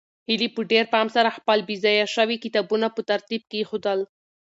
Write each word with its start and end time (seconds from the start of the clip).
هیلې 0.29 0.47
په 0.55 0.61
ډېر 0.71 0.85
پام 0.93 1.07
سره 1.15 1.35
خپل 1.37 1.59
بې 1.67 1.75
ځایه 1.83 2.05
شوي 2.15 2.37
کتابونه 2.43 2.87
په 2.95 3.01
ترتیب 3.09 3.41
کېښودل. 3.51 3.99